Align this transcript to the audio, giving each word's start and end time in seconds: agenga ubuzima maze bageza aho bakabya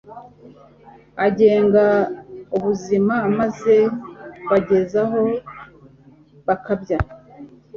agenga 1.25 1.85
ubuzima 2.55 3.15
maze 3.37 3.75
bageza 4.49 4.97
aho 5.05 5.21
bakabya 6.47 6.97